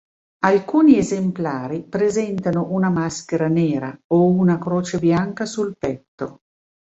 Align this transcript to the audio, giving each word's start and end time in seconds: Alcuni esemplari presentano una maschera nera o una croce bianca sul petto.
Alcuni 0.39 0.97
esemplari 0.97 1.83
presentano 1.83 2.65
una 2.71 2.89
maschera 2.89 3.47
nera 3.49 3.95
o 4.07 4.23
una 4.31 4.57
croce 4.57 4.97
bianca 4.97 5.45
sul 5.45 5.75
petto. 5.77 6.39